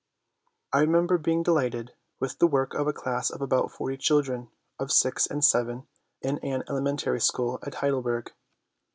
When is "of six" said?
4.79-5.27